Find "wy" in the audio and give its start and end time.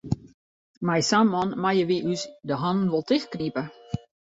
1.91-1.97